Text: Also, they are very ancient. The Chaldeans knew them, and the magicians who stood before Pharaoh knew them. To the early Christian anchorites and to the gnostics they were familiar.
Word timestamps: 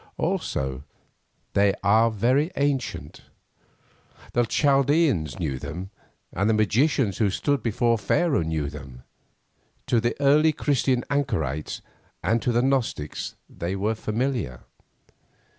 Also, 0.17 0.83
they 1.53 1.75
are 1.83 2.09
very 2.09 2.49
ancient. 2.55 3.21
The 4.33 4.45
Chaldeans 4.45 5.37
knew 5.37 5.59
them, 5.59 5.91
and 6.33 6.49
the 6.49 6.55
magicians 6.55 7.19
who 7.19 7.29
stood 7.29 7.61
before 7.61 7.99
Pharaoh 7.99 8.41
knew 8.41 8.67
them. 8.67 9.03
To 9.85 10.01
the 10.01 10.19
early 10.19 10.53
Christian 10.53 11.03
anchorites 11.11 11.83
and 12.23 12.41
to 12.41 12.51
the 12.51 12.63
gnostics 12.63 13.35
they 13.47 13.75
were 13.75 13.93
familiar. 13.93 14.61